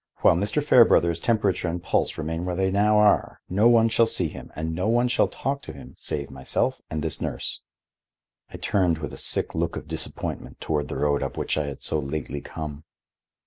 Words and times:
While 0.21 0.33
Mr. 0.35 0.63
Fairbrother's 0.63 1.19
temperature 1.19 1.67
and 1.67 1.79
pulse 1.79 2.17
remain 2.17 2.43
where 2.43 2.55
they 2.55 2.71
now 2.71 2.97
are, 2.97 3.39
no 3.51 3.67
one 3.69 3.87
shall 3.87 4.07
see 4.07 4.29
him 4.29 4.51
and 4.55 4.73
no 4.73 4.87
one 4.87 5.07
shall 5.07 5.27
talk 5.27 5.61
to 5.61 5.73
him 5.73 5.93
save 5.95 6.31
myself 6.31 6.81
and 6.89 7.03
his 7.03 7.21
nurse." 7.21 7.61
I 8.49 8.57
turned 8.57 8.97
with 8.97 9.13
a 9.13 9.17
sick 9.17 9.53
look 9.53 9.75
of 9.75 9.87
disappointment 9.87 10.59
toward 10.59 10.87
the 10.87 10.97
road 10.97 11.21
up 11.21 11.37
which 11.37 11.55
I 11.55 11.67
had 11.67 11.83
so 11.83 11.99
lately 11.99 12.41
come. 12.41 12.83